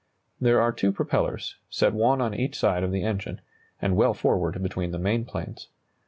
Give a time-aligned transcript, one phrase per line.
[0.39, 3.39] There are two propellers, set one on each side of the engine,
[3.79, 5.67] and well forward between the main planes.